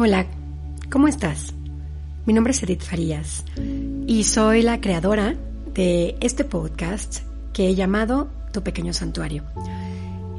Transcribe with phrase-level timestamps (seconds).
[0.00, 0.26] Hola,
[0.92, 1.54] ¿cómo estás?
[2.24, 3.44] Mi nombre es Edith Farías
[4.06, 5.34] y soy la creadora
[5.74, 7.22] de este podcast
[7.52, 9.42] que he llamado Tu Pequeño Santuario.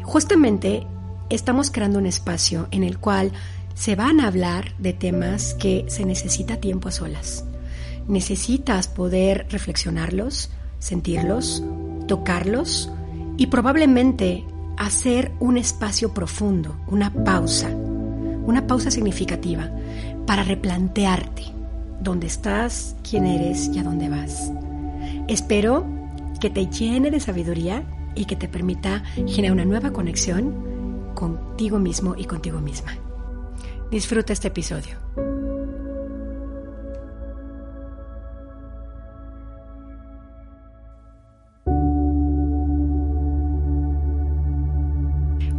[0.04, 0.88] Justamente
[1.30, 3.34] estamos creando un espacio en el cual
[3.74, 7.44] se van a hablar de temas que se necesita tiempo a solas.
[8.08, 11.62] Necesitas poder reflexionarlos, sentirlos,
[12.08, 12.90] tocarlos
[13.36, 14.46] y probablemente
[14.78, 17.76] hacer un espacio profundo, una pausa
[18.50, 19.70] una pausa significativa
[20.26, 21.44] para replantearte
[22.02, 24.52] dónde estás, quién eres y a dónde vas.
[25.28, 25.86] Espero
[26.42, 27.84] que te llene de sabiduría
[28.16, 32.94] y que te permita generar una nueva conexión contigo mismo y contigo misma.
[33.92, 34.98] Disfruta este episodio.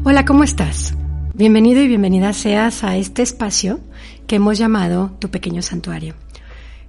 [0.02, 0.96] Hola, ¿cómo estás?
[1.32, 3.78] Bienvenido y bienvenida seas a este espacio
[4.26, 6.14] que hemos llamado Tu Pequeño Santuario.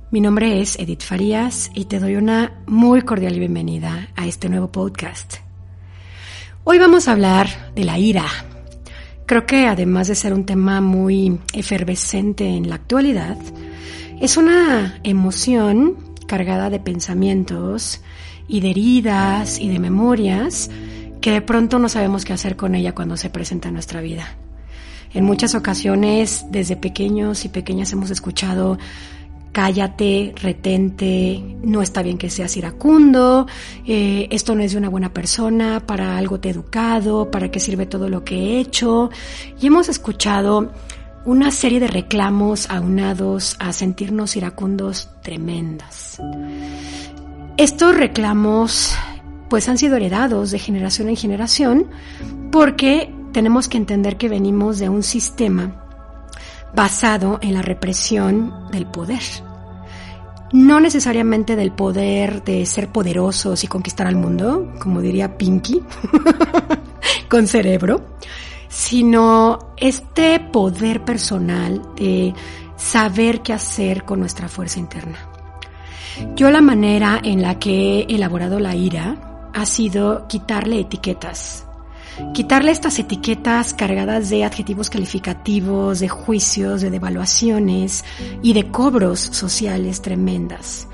[0.10, 4.72] Mi nombre es Edith Farías y te doy una muy cordial bienvenida a este nuevo
[4.72, 5.36] podcast.
[6.64, 8.26] Hoy vamos a hablar de la ira.
[9.28, 13.38] Creo que además de ser un tema muy efervescente en la actualidad,
[14.20, 18.02] es una emoción cargada de pensamientos
[18.48, 20.72] y de heridas y de memorias
[21.22, 24.36] que de pronto no sabemos qué hacer con ella cuando se presenta en nuestra vida.
[25.14, 28.78] En muchas ocasiones, desde pequeños y pequeñas hemos escuchado
[29.52, 33.48] cállate, retente, no está bien que seas iracundo,
[33.86, 37.60] eh, esto no es de una buena persona, para algo te he educado, para qué
[37.60, 39.10] sirve todo lo que he hecho.
[39.60, 40.72] Y hemos escuchado
[41.26, 46.18] una serie de reclamos aunados a sentirnos iracundos tremendas.
[47.58, 48.96] Estos reclamos
[49.52, 51.88] pues han sido heredados de generación en generación
[52.54, 55.76] porque tenemos que entender que venimos de un sistema
[56.74, 59.20] basado en la represión del poder.
[60.54, 65.84] No necesariamente del poder de ser poderosos y conquistar al mundo, como diría Pinky,
[67.30, 68.16] con cerebro,
[68.70, 72.34] sino este poder personal de
[72.78, 75.18] saber qué hacer con nuestra fuerza interna.
[76.38, 81.66] Yo la manera en la que he elaborado la ira ha sido quitarle etiquetas.
[82.34, 88.04] Quitarle estas etiquetas cargadas de adjetivos calificativos, de juicios, de devaluaciones
[88.42, 90.88] y de cobros sociales tremendas.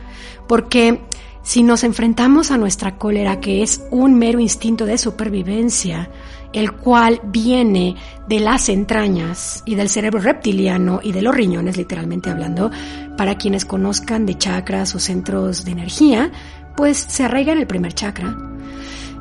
[0.47, 1.01] Porque
[1.43, 6.09] si nos enfrentamos a nuestra cólera, que es un mero instinto de supervivencia,
[6.57, 7.95] el cual viene
[8.27, 12.71] de las entrañas y del cerebro reptiliano y de los riñones, literalmente hablando,
[13.17, 16.31] para quienes conozcan de chakras o centros de energía,
[16.75, 18.35] pues se arraiga en el primer chakra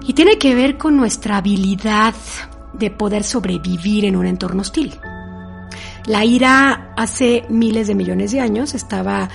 [0.07, 2.15] y tiene que ver con nuestra habilidad
[2.73, 4.95] de poder sobrevivir en un entorno hostil.
[6.07, 9.29] La ira hace miles de millones de años estaba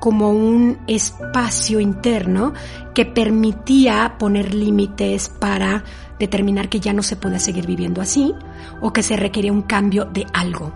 [0.00, 2.52] como un espacio interno
[2.94, 5.84] que permitía poner límites para
[6.18, 8.34] determinar que ya no se podía seguir viviendo así
[8.80, 10.72] o que se requería un cambio de algo,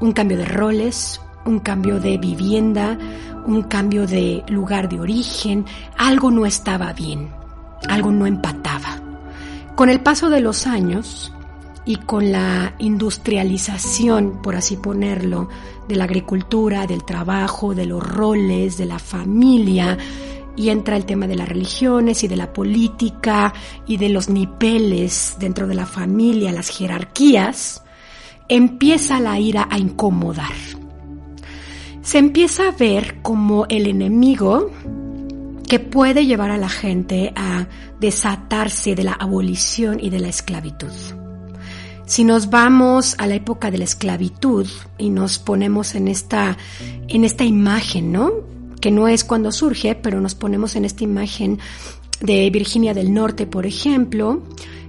[0.00, 2.98] un cambio de roles, un cambio de vivienda,
[3.46, 5.64] un cambio de lugar de origen,
[5.96, 7.30] algo no estaba bien,
[7.88, 9.00] algo no empataba.
[9.74, 11.32] Con el paso de los años
[11.84, 15.48] y con la industrialización, por así ponerlo,
[15.86, 19.96] de la agricultura, del trabajo, de los roles, de la familia,
[20.56, 23.52] y entra el tema de las religiones y de la política
[23.86, 27.82] y de los niveles dentro de la familia, las jerarquías,
[28.48, 30.54] empieza la ira a incomodar
[32.06, 34.70] se empieza a ver como el enemigo
[35.68, 37.66] que puede llevar a la gente a
[37.98, 40.92] desatarse de la abolición y de la esclavitud.
[42.04, 44.68] Si nos vamos a la época de la esclavitud
[44.98, 46.56] y nos ponemos en esta,
[47.08, 48.30] en esta imagen, ¿no?
[48.80, 51.58] Que no es cuando surge, pero nos ponemos en esta imagen
[52.20, 54.42] de Virginia del Norte, por ejemplo,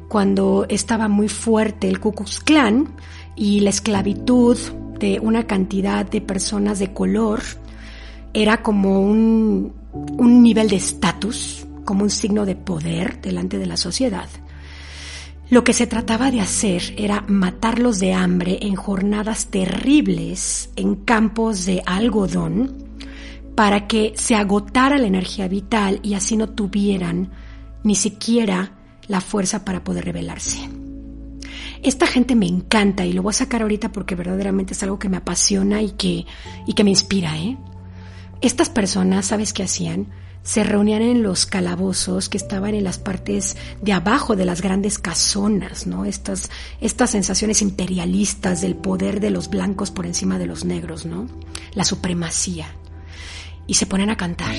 [0.08, 2.88] cuando estaba muy fuerte el Ku Klux Klan
[3.36, 4.58] y la esclavitud
[5.00, 7.42] de una cantidad de personas de color
[8.34, 13.78] era como un, un nivel de estatus, como un signo de poder delante de la
[13.78, 14.30] sociedad.
[15.50, 21.66] Lo que se trataba de hacer era matarlos de hambre en jornadas terribles en campos
[21.66, 22.87] de algodón
[23.58, 27.32] para que se agotara la energía vital y así no tuvieran
[27.84, 28.74] ni siquiera
[29.08, 30.70] la fuerza para poder rebelarse.
[31.82, 35.10] Esta gente me encanta y lo voy a sacar ahorita porque verdaderamente es algo que
[35.10, 36.28] me apasiona y que,
[36.68, 37.58] y que me inspira, ¿eh?
[38.42, 40.06] Estas personas, ¿sabes qué hacían?
[40.44, 44.98] se reunían en los calabozos que estaban en las partes de abajo de las grandes
[45.00, 46.06] casonas, ¿no?
[46.06, 51.28] Estas, estas sensaciones imperialistas del poder de los blancos por encima de los negros, ¿no?
[51.74, 52.68] La supremacía.
[53.68, 54.56] Y se ponen a cantar.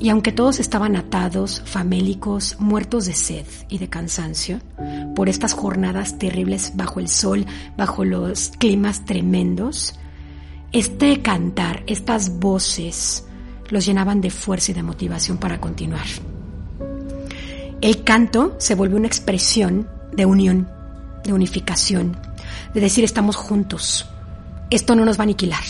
[0.00, 4.58] Y aunque todos estaban atados, famélicos, muertos de sed y de cansancio,
[5.14, 7.46] por estas jornadas terribles bajo el sol,
[7.76, 9.94] bajo los climas tremendos,
[10.72, 13.26] este cantar, estas voces,
[13.68, 16.06] los llenaban de fuerza y de motivación para continuar.
[17.80, 20.68] El canto se volvió una expresión de unión,
[21.24, 22.16] de unificación,
[22.74, 24.08] de decir estamos juntos,
[24.70, 25.62] esto no nos va a aniquilar.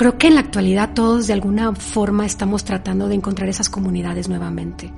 [0.00, 4.30] Creo que en la actualidad todos de alguna forma estamos tratando de encontrar esas comunidades
[4.30, 4.90] nuevamente.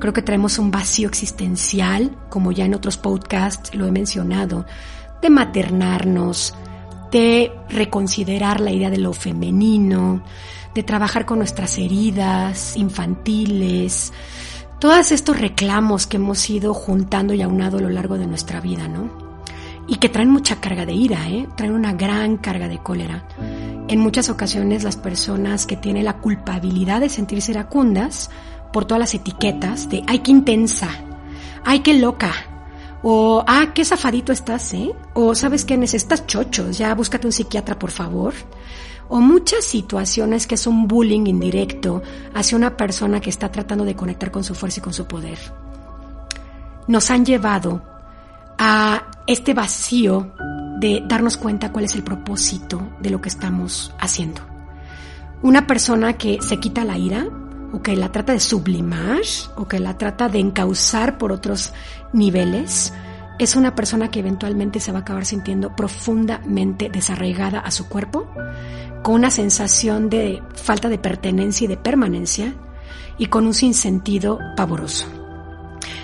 [0.00, 4.66] Creo que traemos un vacío existencial, como ya en otros podcasts lo he mencionado,
[5.22, 6.54] de maternarnos,
[7.12, 10.24] de reconsiderar la idea de lo femenino,
[10.74, 14.12] de trabajar con nuestras heridas infantiles,
[14.80, 18.88] todos estos reclamos que hemos ido juntando y aunado a lo largo de nuestra vida,
[18.88, 19.08] ¿no?
[19.86, 21.46] Y que traen mucha carga de ira, ¿eh?
[21.56, 23.24] Traen una gran carga de cólera.
[23.92, 28.30] En muchas ocasiones las personas que tienen la culpabilidad de sentirse iracundas
[28.72, 30.88] por todas las etiquetas de ay, qué intensa,
[31.62, 32.32] ay, qué loca,
[33.02, 34.94] o ah, qué zafadito estás, ¿eh?
[35.12, 38.32] O sabes que necesitas chochos, ya búscate un psiquiatra, por favor
[39.10, 42.00] o muchas situaciones que es un bullying indirecto
[42.32, 45.38] hacia una persona que está tratando de conectar con su fuerza y con su poder.
[46.86, 47.82] Nos han llevado
[48.56, 50.32] a este vacío
[50.82, 54.42] de darnos cuenta cuál es el propósito de lo que estamos haciendo.
[55.40, 57.24] Una persona que se quita la ira
[57.72, 59.20] o que la trata de sublimar
[59.54, 61.72] o que la trata de encauzar por otros
[62.12, 62.92] niveles,
[63.38, 68.28] es una persona que eventualmente se va a acabar sintiendo profundamente desarraigada a su cuerpo,
[69.02, 72.54] con una sensación de falta de pertenencia y de permanencia,
[73.18, 75.06] y con un sinsentido pavoroso.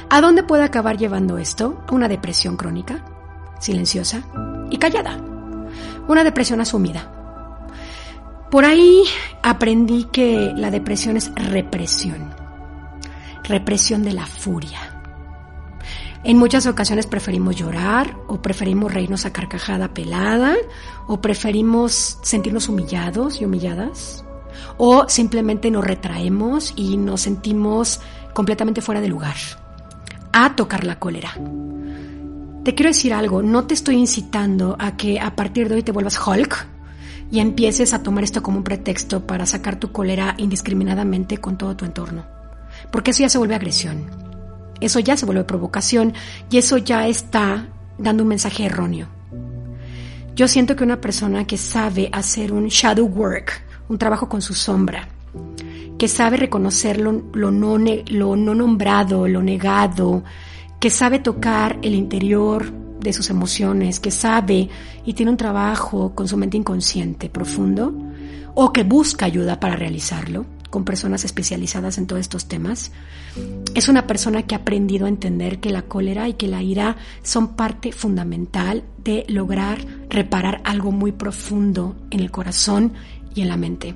[0.08, 1.84] ¿A dónde puede acabar llevando esto?
[1.90, 3.04] Una depresión crónica,
[3.60, 4.22] silenciosa
[4.70, 5.18] y callada.
[6.06, 7.12] Una depresión asumida.
[8.50, 9.02] Por ahí
[9.42, 12.30] aprendí que la depresión es represión.
[13.44, 14.98] Represión de la furia
[16.24, 20.56] en muchas ocasiones preferimos llorar o preferimos reírnos a carcajada pelada
[21.06, 24.24] o preferimos sentirnos humillados y humilladas
[24.76, 28.00] o simplemente nos retraemos y nos sentimos
[28.34, 29.36] completamente fuera de lugar
[30.32, 31.34] a tocar la cólera.
[32.68, 35.90] Te quiero decir algo, no te estoy incitando a que a partir de hoy te
[35.90, 36.66] vuelvas Hulk
[37.30, 41.74] y empieces a tomar esto como un pretexto para sacar tu cólera indiscriminadamente con todo
[41.76, 42.26] tu entorno,
[42.92, 44.10] porque eso ya se vuelve agresión.
[44.82, 46.12] Eso ya se vuelve provocación
[46.50, 49.08] y eso ya está dando un mensaje erróneo.
[50.36, 54.52] Yo siento que una persona que sabe hacer un shadow work, un trabajo con su
[54.52, 55.08] sombra,
[55.98, 60.22] que sabe reconocer lo, no, lo no nombrado, lo negado,
[60.80, 64.68] que sabe tocar el interior de sus emociones, que sabe
[65.04, 67.94] y tiene un trabajo con su mente inconsciente profundo,
[68.54, 72.92] o que busca ayuda para realizarlo, con personas especializadas en todos estos temas,
[73.74, 76.96] es una persona que ha aprendido a entender que la cólera y que la ira
[77.22, 79.78] son parte fundamental de lograr
[80.10, 82.92] reparar algo muy profundo en el corazón
[83.34, 83.94] y en la mente.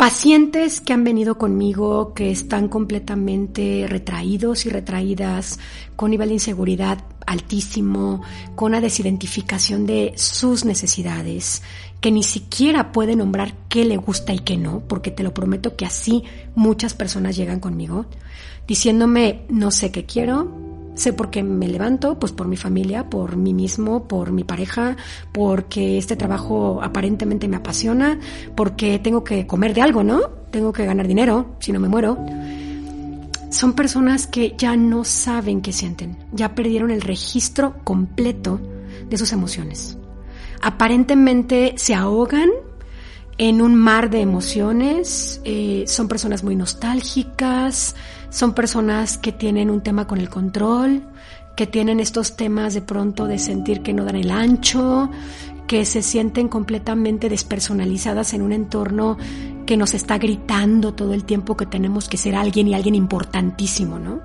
[0.00, 5.58] Pacientes que han venido conmigo que están completamente retraídos y retraídas,
[5.94, 8.22] con nivel de inseguridad altísimo,
[8.54, 11.62] con una desidentificación de sus necesidades,
[12.00, 15.76] que ni siquiera puede nombrar qué le gusta y qué no, porque te lo prometo
[15.76, 18.06] que así muchas personas llegan conmigo,
[18.66, 23.36] diciéndome, no sé qué quiero, sé por qué me levanto, pues por mi familia, por
[23.36, 24.96] mí mismo, por mi pareja,
[25.32, 28.18] porque este trabajo aparentemente me apasiona,
[28.54, 30.28] porque tengo que comer de algo, ¿no?
[30.50, 32.18] Tengo que ganar dinero, si no me muero.
[33.50, 38.60] Son personas que ya no saben qué sienten, ya perdieron el registro completo
[39.08, 39.96] de sus emociones
[40.60, 42.50] aparentemente se ahogan
[43.38, 47.96] en un mar de emociones, eh, son personas muy nostálgicas,
[48.30, 51.02] son personas que tienen un tema con el control,
[51.56, 55.10] que tienen estos temas de pronto de sentir que no dan el ancho,
[55.66, 59.18] que se sienten completamente despersonalizadas en un entorno
[59.66, 63.98] que nos está gritando todo el tiempo que tenemos que ser alguien y alguien importantísimo,
[63.98, 64.20] ¿no?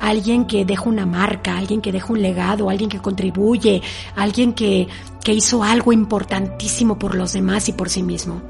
[0.00, 3.82] alguien que deja una marca, alguien que deja un legado, alguien que contribuye,
[4.14, 4.86] alguien que,
[5.24, 8.42] que hizo algo importantísimo por los demás y por sí mismo.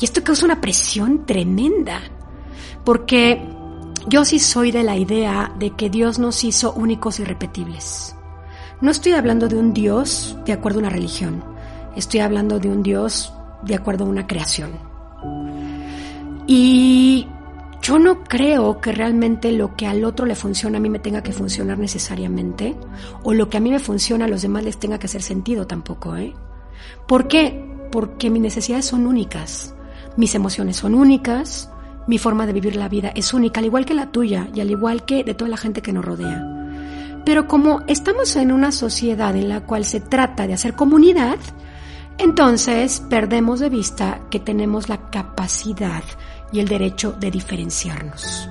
[0.00, 2.00] Y esto causa una presión tremenda,
[2.84, 3.55] porque
[4.08, 8.14] yo sí soy de la idea de que Dios nos hizo únicos y repetibles.
[8.80, 11.42] No estoy hablando de un Dios de acuerdo a una religión,
[11.96, 13.32] estoy hablando de un Dios
[13.62, 14.70] de acuerdo a una creación.
[16.46, 17.26] Y
[17.82, 21.22] yo no creo que realmente lo que al otro le funciona a mí me tenga
[21.22, 22.76] que funcionar necesariamente,
[23.22, 25.66] o lo que a mí me funciona a los demás les tenga que hacer sentido
[25.66, 26.34] tampoco, ¿eh?
[27.08, 27.64] ¿Por qué?
[27.90, 29.74] Porque mis necesidades son únicas,
[30.16, 31.70] mis emociones son únicas,
[32.06, 34.70] mi forma de vivir la vida es única, al igual que la tuya y al
[34.70, 36.44] igual que de toda la gente que nos rodea.
[37.24, 41.38] Pero como estamos en una sociedad en la cual se trata de hacer comunidad,
[42.18, 46.04] entonces perdemos de vista que tenemos la capacidad
[46.52, 48.48] y el derecho de diferenciarnos.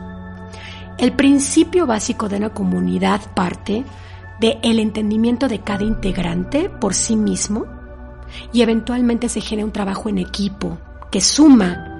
[0.97, 3.85] El principio básico de una comunidad parte
[4.39, 7.65] de el entendimiento de cada integrante por sí mismo
[8.51, 10.77] y eventualmente se genera un trabajo en equipo
[11.11, 11.94] que suma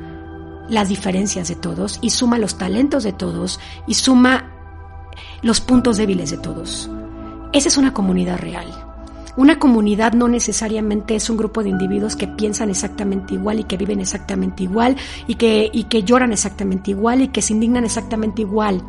[0.70, 4.52] las diferencias de todos y suma los talentos de todos y suma
[5.42, 6.90] los puntos débiles de todos.
[7.54, 8.68] Esa es una comunidad real.
[9.38, 13.76] Una comunidad no necesariamente es un grupo de individuos que piensan exactamente igual y que
[13.76, 14.96] viven exactamente igual
[15.28, 18.82] y que, y que lloran exactamente igual y que se indignan exactamente igual.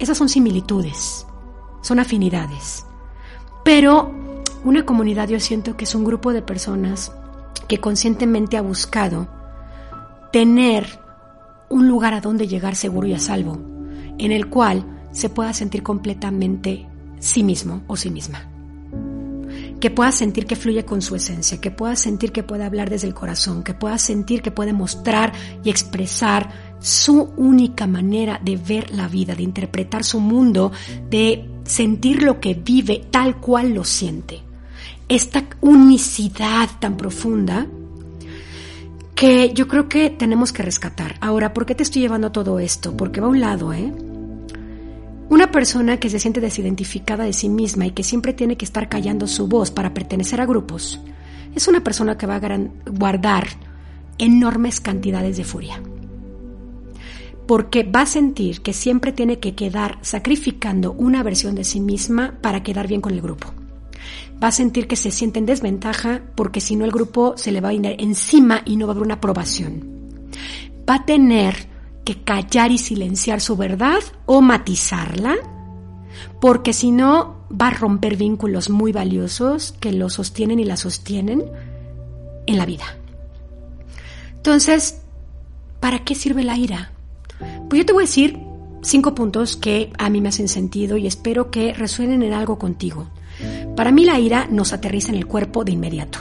[0.00, 1.24] Esas son similitudes,
[1.82, 2.84] son afinidades.
[3.64, 4.12] Pero
[4.64, 7.12] una comunidad yo siento que es un grupo de personas
[7.68, 9.28] que conscientemente ha buscado
[10.34, 10.98] tener
[11.68, 13.56] un lugar a donde llegar seguro y a salvo,
[14.18, 16.88] en el cual se pueda sentir completamente
[17.20, 18.50] sí mismo o sí misma.
[19.78, 23.06] Que pueda sentir que fluye con su esencia, que pueda sentir que puede hablar desde
[23.06, 26.50] el corazón, que pueda sentir que puede mostrar y expresar
[26.80, 30.72] su única manera de ver la vida, de interpretar su mundo,
[31.10, 34.42] de sentir lo que vive tal cual lo siente.
[35.08, 37.68] Esta unicidad tan profunda
[39.14, 41.16] que yo creo que tenemos que rescatar.
[41.20, 42.96] Ahora, ¿por qué te estoy llevando todo esto?
[42.96, 43.92] Porque va a un lado, ¿eh?
[45.28, 48.88] Una persona que se siente desidentificada de sí misma y que siempre tiene que estar
[48.88, 51.00] callando su voz para pertenecer a grupos,
[51.54, 52.58] es una persona que va a
[52.90, 53.46] guardar
[54.18, 55.80] enormes cantidades de furia.
[57.46, 62.34] Porque va a sentir que siempre tiene que quedar sacrificando una versión de sí misma
[62.40, 63.52] para quedar bien con el grupo
[64.42, 67.60] va a sentir que se siente en desventaja porque si no el grupo se le
[67.60, 70.20] va a ir encima y no va a haber una aprobación.
[70.88, 71.68] Va a tener
[72.04, 75.36] que callar y silenciar su verdad o matizarla
[76.40, 81.44] porque si no va a romper vínculos muy valiosos que lo sostienen y la sostienen
[82.46, 82.84] en la vida.
[84.36, 85.00] Entonces,
[85.80, 86.92] ¿para qué sirve la ira?
[87.68, 88.38] Pues yo te voy a decir
[88.82, 93.10] cinco puntos que a mí me hacen sentido y espero que resuenen en algo contigo.
[93.76, 96.18] Para mí la ira nos aterriza en el cuerpo de inmediato.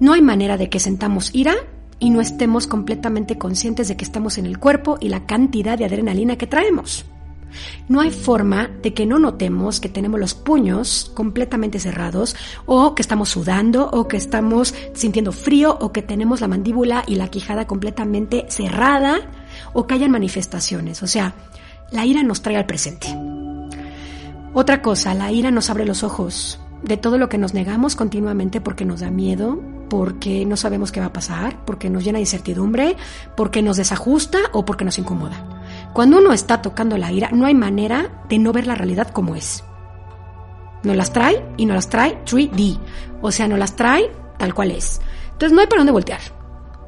[0.00, 1.54] No hay manera de que sentamos ira
[1.98, 5.86] y no estemos completamente conscientes de que estamos en el cuerpo y la cantidad de
[5.86, 7.06] adrenalina que traemos.
[7.88, 12.36] No hay forma de que no notemos que tenemos los puños completamente cerrados
[12.66, 17.14] o que estamos sudando o que estamos sintiendo frío o que tenemos la mandíbula y
[17.14, 19.20] la quijada completamente cerrada
[19.72, 21.02] o que hayan manifestaciones.
[21.02, 21.34] O sea,
[21.92, 23.08] la ira nos trae al presente.
[24.58, 28.62] Otra cosa, la ira nos abre los ojos de todo lo que nos negamos continuamente
[28.62, 29.60] porque nos da miedo,
[29.90, 32.96] porque no sabemos qué va a pasar, porque nos llena de incertidumbre,
[33.36, 35.90] porque nos desajusta o porque nos incomoda.
[35.92, 39.36] Cuando uno está tocando la ira, no hay manera de no ver la realidad como
[39.36, 39.62] es.
[40.84, 42.80] No las trae y no las trae 3D.
[43.20, 45.02] O sea, no las trae tal cual es.
[45.32, 46.20] Entonces no hay para dónde voltear,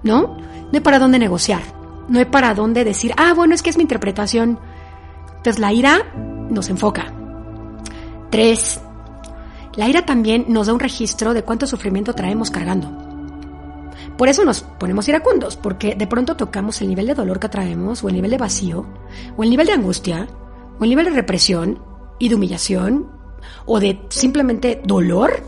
[0.02, 0.38] ¿no?
[0.38, 1.60] No hay para dónde negociar.
[2.08, 4.58] No hay para dónde decir, ah, bueno, es que es mi interpretación.
[5.37, 5.98] Entonces la ira
[6.48, 7.12] nos enfoca,
[8.30, 8.80] Tres,
[9.76, 12.90] la ira también nos da un registro de cuánto sufrimiento traemos cargando.
[14.16, 18.02] Por eso nos ponemos iracundos, porque de pronto tocamos el nivel de dolor que traemos,
[18.02, 18.85] o el nivel de vacío,
[19.37, 20.26] o el nivel de angustia,
[20.78, 21.78] o el nivel de represión
[22.18, 23.06] y de humillación,
[23.64, 25.42] o de simplemente dolor,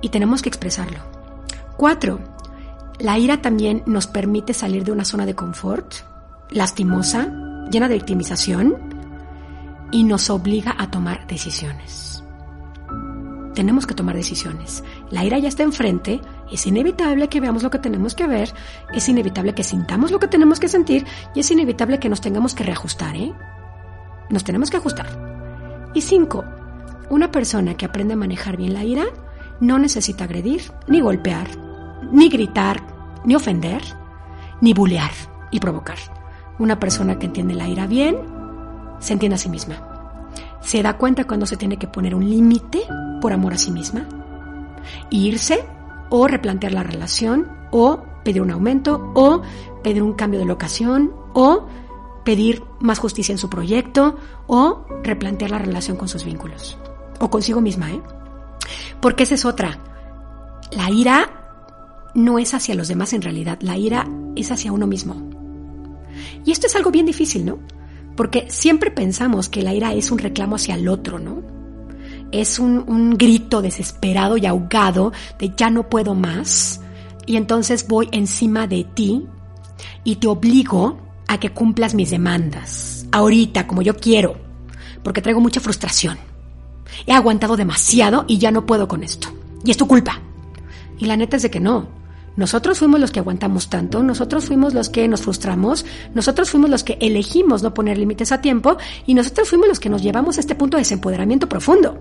[0.00, 0.98] y tenemos que expresarlo.
[1.76, 2.20] Cuatro,
[2.98, 5.92] la ira también nos permite salir de una zona de confort,
[6.50, 8.91] lastimosa, llena de victimización,
[9.92, 12.24] y nos obliga a tomar decisiones.
[13.54, 14.82] Tenemos que tomar decisiones.
[15.10, 16.20] La ira ya está enfrente,
[16.50, 18.52] es inevitable que veamos lo que tenemos que ver,
[18.94, 22.54] es inevitable que sintamos lo que tenemos que sentir y es inevitable que nos tengamos
[22.54, 23.32] que reajustar, ¿eh?
[24.30, 25.90] Nos tenemos que ajustar.
[25.94, 26.44] Y cinco,
[27.10, 29.04] una persona que aprende a manejar bien la ira
[29.60, 31.46] no necesita agredir, ni golpear,
[32.10, 32.82] ni gritar,
[33.26, 33.82] ni ofender,
[34.62, 35.12] ni bulear
[35.50, 35.98] y provocar.
[36.58, 38.16] Una persona que entiende la ira bien
[39.02, 40.28] se entiende a sí misma.
[40.62, 42.82] Se da cuenta cuando se tiene que poner un límite
[43.20, 44.06] por amor a sí misma,
[45.10, 45.64] irse
[46.08, 49.42] o replantear la relación o pedir un aumento o
[49.82, 51.66] pedir un cambio de locación o
[52.24, 54.16] pedir más justicia en su proyecto
[54.46, 56.78] o replantear la relación con sus vínculos
[57.18, 58.02] o consigo misma, ¿eh?
[59.00, 59.78] Porque esa es otra.
[60.70, 64.06] La ira no es hacia los demás en realidad, la ira
[64.36, 65.16] es hacia uno mismo.
[66.44, 67.58] Y esto es algo bien difícil, ¿no?
[68.16, 71.42] Porque siempre pensamos que la ira es un reclamo hacia el otro, ¿no?
[72.30, 76.80] Es un, un grito desesperado y ahogado de ya no puedo más
[77.26, 79.26] y entonces voy encima de ti
[80.04, 84.36] y te obligo a que cumplas mis demandas, ahorita, como yo quiero,
[85.02, 86.18] porque traigo mucha frustración.
[87.06, 89.28] He aguantado demasiado y ya no puedo con esto.
[89.64, 90.20] Y es tu culpa.
[90.98, 91.88] Y la neta es de que no.
[92.36, 95.84] Nosotros fuimos los que aguantamos tanto, nosotros fuimos los que nos frustramos,
[96.14, 99.90] nosotros fuimos los que elegimos no poner límites a tiempo y nosotros fuimos los que
[99.90, 101.98] nos llevamos a este punto de desempoderamiento profundo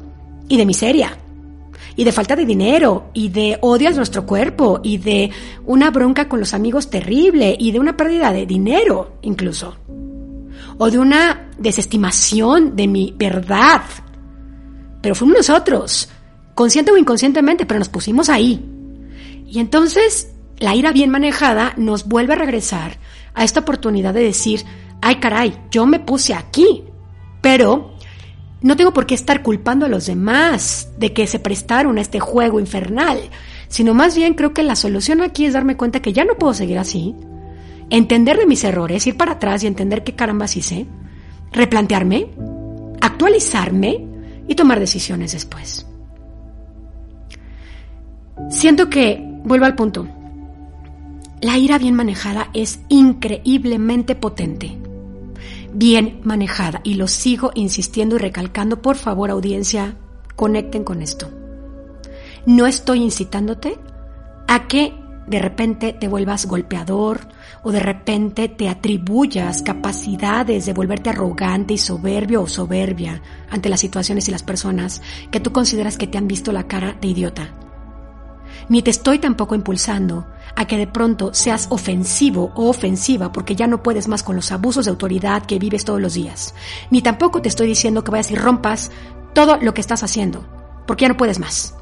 [0.48, 1.18] y de miseria
[1.96, 5.32] y de falta de dinero y de odio a nuestro cuerpo y de
[5.66, 9.76] una bronca con los amigos terrible y de una pérdida de dinero incluso
[10.78, 13.82] o de una desestimación de mi verdad.
[15.02, 16.10] Pero fuimos nosotros,
[16.56, 18.71] consciente o inconscientemente, pero nos pusimos ahí.
[19.52, 22.98] Y entonces la ira bien manejada nos vuelve a regresar
[23.34, 24.64] a esta oportunidad de decir,
[25.02, 26.86] ay caray, yo me puse aquí,
[27.42, 27.98] pero
[28.62, 32.22] no tengo por qué estar culpando a los demás de que se prestaron a este
[32.22, 33.20] juego infernal,
[33.68, 36.54] sino más bien creo que la solución aquí es darme cuenta que ya no puedo
[36.54, 37.14] seguir así,
[37.90, 40.86] entender de mis errores, ir para atrás y entender qué caramba hice,
[41.52, 42.30] replantearme,
[43.02, 44.08] actualizarme
[44.48, 45.86] y tomar decisiones después.
[48.50, 50.08] Siento que, vuelvo al punto,
[51.42, 54.78] la ira bien manejada es increíblemente potente
[55.74, 56.82] bien manejada.
[56.84, 58.82] Y lo sigo insistiendo y recalcando.
[58.82, 59.96] Por favor, audiencia,
[60.36, 61.30] conecten con esto.
[62.46, 63.78] No estoy incitándote
[64.48, 64.94] a que
[65.28, 67.22] de repente te vuelvas golpeador
[67.64, 73.80] o de repente te atribuyas capacidades de volverte arrogante y soberbio o soberbia ante las
[73.80, 77.71] situaciones y las personas que tú consideras que te han visto la cara de idiota.
[78.72, 83.68] Ni te estoy tampoco impulsando a que de pronto seas ofensivo o ofensiva porque ya
[83.68, 86.56] no puedes más con los abusos de autoridad que vives todos los días.
[86.90, 88.90] Ni tampoco te estoy diciendo que vayas y rompas
[89.34, 90.46] todo lo que estás haciendo
[90.88, 91.76] porque ya no puedes más.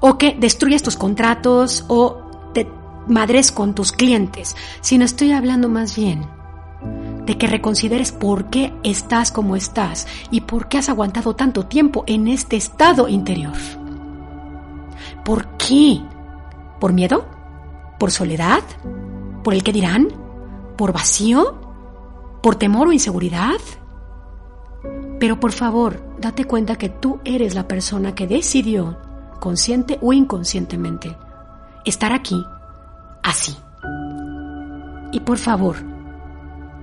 [0.00, 2.66] O que destruyas tus contratos o te
[3.06, 6.26] madres con tus clientes, sino estoy hablando más bien
[7.26, 12.04] de que reconsideres por qué estás como estás y por qué has aguantado tanto tiempo
[12.06, 13.52] en este estado interior.
[15.26, 16.00] ¿Por qué?
[16.80, 17.26] ¿Por miedo?
[17.98, 18.62] ¿Por soledad?
[19.42, 20.08] ¿Por el que dirán?
[20.76, 21.54] ¿Por vacío?
[22.42, 23.60] ¿Por temor o inseguridad?
[25.18, 28.98] Pero por favor, date cuenta que tú eres la persona que decidió,
[29.40, 31.16] consciente o inconscientemente,
[31.84, 32.44] estar aquí,
[33.22, 33.56] así.
[35.12, 35.76] Y por favor,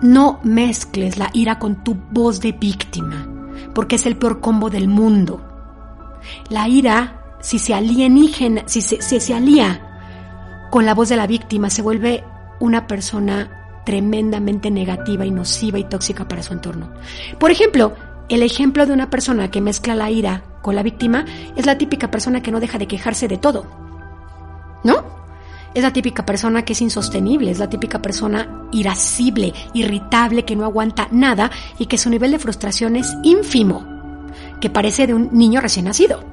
[0.02, 3.28] no mezcles la ira con tu voz de víctima,
[3.74, 5.42] porque es el peor combo del mundo.
[6.50, 9.82] La ira, si se alienígena, si se, alía
[10.72, 12.24] con la voz de la víctima se vuelve
[12.60, 16.94] una persona tremendamente negativa y nociva y tóxica para su entorno.
[17.38, 17.94] Por ejemplo,
[18.30, 21.26] el ejemplo de una persona que mezcla la ira con la víctima
[21.58, 23.68] es la típica persona que no deja de quejarse de todo.
[24.86, 25.04] ¿No?
[25.74, 30.64] Es la típica persona que es insostenible, es la típica persona irascible, irritable, que no
[30.64, 33.86] aguanta nada y que su nivel de frustración es ínfimo,
[34.62, 36.33] que parece de un niño recién nacido.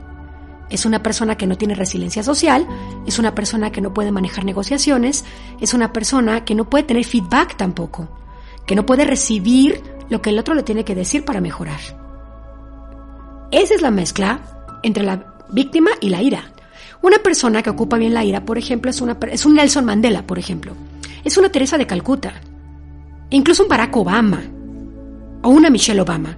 [0.70, 2.66] Es una persona que no tiene resiliencia social,
[3.06, 5.24] es una persona que no puede manejar negociaciones,
[5.60, 8.08] es una persona que no puede tener feedback tampoco,
[8.66, 11.80] que no puede recibir lo que el otro le tiene que decir para mejorar.
[13.50, 14.40] Esa es la mezcla
[14.82, 16.52] entre la víctima y la ira.
[17.02, 19.02] Una persona que ocupa bien la ira, por ejemplo, es,
[19.32, 20.74] es un Nelson Mandela, por ejemplo.
[21.24, 22.34] Es una Teresa de Calcuta.
[23.30, 24.42] Incluso un Barack Obama.
[25.42, 26.36] O una Michelle Obama.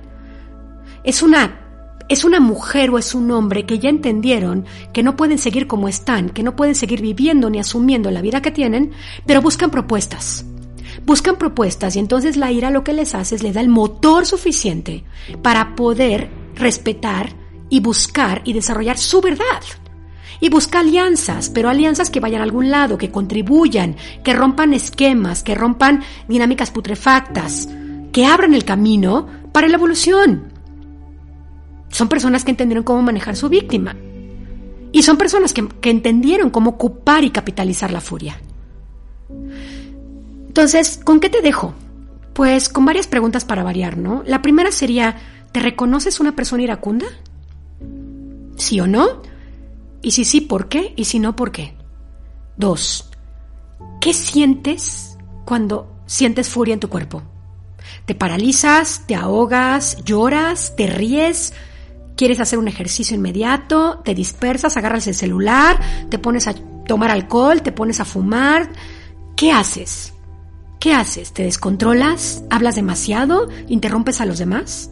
[1.04, 1.61] Es una
[2.08, 5.88] es una mujer o es un hombre que ya entendieron que no pueden seguir como
[5.88, 8.92] están, que no pueden seguir viviendo ni asumiendo la vida que tienen,
[9.26, 10.44] pero buscan propuestas.
[11.04, 14.26] Buscan propuestas y entonces la ira lo que les hace es le da el motor
[14.26, 15.04] suficiente
[15.42, 17.30] para poder respetar
[17.68, 19.62] y buscar y desarrollar su verdad.
[20.40, 25.42] Y busca alianzas, pero alianzas que vayan a algún lado, que contribuyan, que rompan esquemas,
[25.42, 27.68] que rompan dinámicas putrefactas,
[28.12, 30.51] que abran el camino para la evolución.
[31.92, 33.94] Son personas que entendieron cómo manejar su víctima.
[34.92, 38.40] Y son personas que, entendieron cómo ocupar y capitalizar la furia.
[40.48, 41.74] Entonces, ¿con qué te dejo?
[42.32, 44.22] Pues con varias preguntas para variar, ¿no?
[44.26, 45.16] La primera sería,
[45.52, 47.06] ¿te reconoces una persona iracunda?
[48.56, 49.22] ¿Sí o no?
[50.00, 50.94] Y si sí, ¿por qué?
[50.96, 51.74] Y si no, ¿por qué?
[52.56, 53.10] Dos,
[54.00, 57.22] ¿qué sientes cuando sientes furia en tu cuerpo?
[58.06, 59.04] ¿Te paralizas?
[59.06, 60.02] ¿Te ahogas?
[60.04, 60.74] ¿Lloras?
[60.74, 61.52] ¿Te ríes?
[62.16, 66.54] Quieres hacer un ejercicio inmediato, te dispersas, agarras el celular, te pones a
[66.86, 68.68] tomar alcohol, te pones a fumar.
[69.36, 70.12] ¿Qué haces?
[70.78, 71.32] ¿Qué haces?
[71.32, 72.44] ¿Te descontrolas?
[72.50, 73.48] ¿Hablas demasiado?
[73.68, 74.90] ¿Interrumpes a los demás?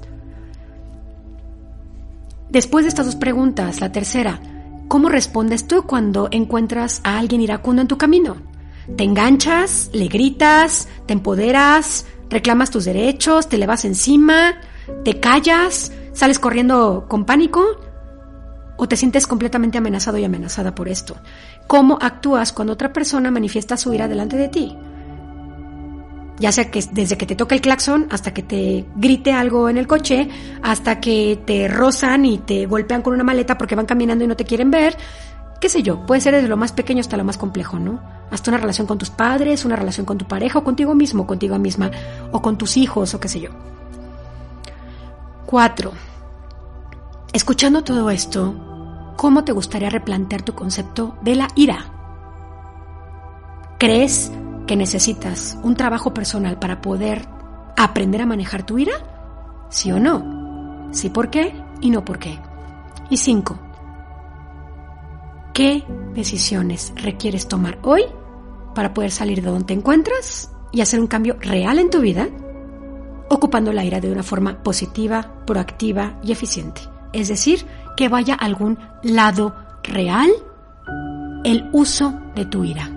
[2.48, 4.40] Después de estas dos preguntas, la tercera,
[4.88, 8.37] ¿cómo respondes tú cuando encuentras a alguien iracundo en tu camino?
[8.96, 9.90] ¿Te enganchas?
[9.92, 10.88] ¿Le gritas?
[11.06, 12.06] ¿Te empoderas?
[12.28, 13.48] ¿Reclamas tus derechos?
[13.48, 14.56] ¿Te le vas encima?
[15.04, 15.92] ¿Te callas?
[16.12, 17.64] ¿Sales corriendo con pánico?
[18.77, 21.16] ¿O te sientes completamente amenazado y amenazada por esto?
[21.66, 24.77] ¿Cómo actúas cuando otra persona manifiesta su ira delante de ti?
[26.40, 29.77] ya sea que desde que te toca el claxon hasta que te grite algo en
[29.77, 30.27] el coche,
[30.62, 34.37] hasta que te rozan y te golpean con una maleta porque van caminando y no
[34.37, 34.96] te quieren ver,
[35.61, 38.01] qué sé yo, puede ser desde lo más pequeño hasta lo más complejo, ¿no?
[38.31, 41.59] Hasta una relación con tus padres, una relación con tu pareja o contigo mismo, contigo
[41.59, 41.90] misma,
[42.33, 43.51] o con tus hijos o qué sé yo.
[45.51, 45.91] Cuatro.
[47.33, 48.55] Escuchando todo esto,
[49.17, 51.87] ¿cómo te gustaría replantear tu concepto de la ira?
[53.77, 54.31] ¿Crees
[54.69, 57.27] que necesitas un trabajo personal para poder
[57.77, 58.93] aprender a manejar tu ira?
[59.71, 60.89] ¿Sí o no?
[60.93, 61.53] Sí, ¿por qué?
[61.81, 62.39] Y no, ¿por qué?
[63.11, 63.59] Y cinco,
[65.53, 65.85] ¿qué
[66.15, 68.05] decisiones requieres tomar hoy
[68.73, 72.29] para poder salir de donde te encuentras y hacer un cambio real en tu vida?
[73.31, 76.83] Ocupando la ira de una forma positiva, proactiva y eficiente.
[77.14, 77.64] Es decir,
[77.97, 80.29] que vaya a algún lado real
[81.45, 82.90] el uso de tu ira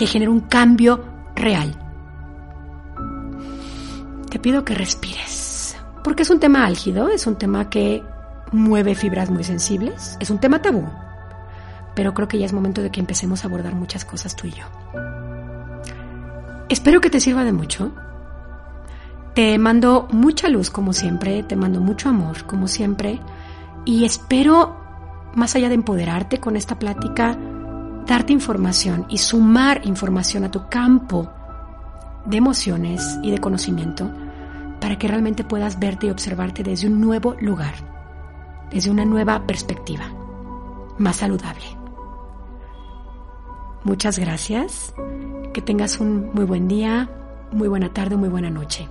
[0.00, 1.04] que genere un cambio
[1.36, 1.76] real.
[4.30, 8.02] Te pido que respires, porque es un tema álgido, es un tema que
[8.50, 10.88] mueve fibras muy sensibles, es un tema tabú,
[11.94, 14.52] pero creo que ya es momento de que empecemos a abordar muchas cosas tú y
[14.52, 14.64] yo.
[16.70, 17.92] Espero que te sirva de mucho.
[19.34, 23.20] Te mando mucha luz como siempre, te mando mucho amor como siempre
[23.84, 24.76] y espero,
[25.34, 27.38] más allá de empoderarte con esta plática,
[28.06, 31.30] darte información y sumar información a tu campo
[32.26, 34.10] de emociones y de conocimiento
[34.80, 37.74] para que realmente puedas verte y observarte desde un nuevo lugar,
[38.70, 40.04] desde una nueva perspectiva,
[40.98, 41.64] más saludable.
[43.84, 44.92] Muchas gracias,
[45.54, 47.08] que tengas un muy buen día,
[47.52, 48.88] muy buena tarde, muy buena noche.